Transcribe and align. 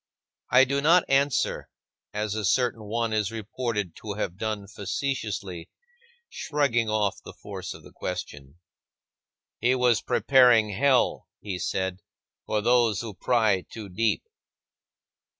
I 0.49 0.63
do 0.63 0.81
not 0.81 1.03
answer, 1.07 1.69
as 2.11 2.33
a 2.33 2.43
certain 2.43 2.85
one 2.85 3.13
is 3.13 3.31
reported 3.31 3.95
to 3.97 4.13
have 4.13 4.35
done 4.35 4.65
facetiously 4.67 5.69
(shrugging 6.27 6.89
off 6.89 7.19
the 7.23 7.33
force 7.35 7.75
of 7.75 7.83
the 7.83 7.91
question). 7.91 8.55
"He 9.59 9.75
was 9.75 10.01
preparing 10.01 10.69
hell," 10.71 11.27
he 11.39 11.59
said, 11.59 11.99
"for 12.47 12.61
those 12.61 13.01
who 13.01 13.13
pry 13.13 13.61
too 13.71 13.89
deep." 13.89 14.23